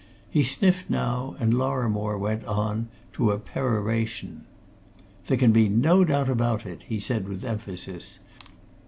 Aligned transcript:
He 0.31 0.41
sniffed 0.41 0.89
now, 0.89 1.35
and 1.39 1.53
Lorrimore 1.53 2.17
went 2.17 2.43
on 2.45 2.87
to 3.13 3.29
a 3.29 3.37
peroration. 3.37 4.45
"There 5.27 5.37
can 5.37 5.51
be 5.51 5.69
no 5.69 6.03
doubt 6.03 6.27
about 6.27 6.65
it!" 6.65 6.81
he 6.87 6.97
said 6.99 7.29
with 7.29 7.45
emphasis. 7.45 8.17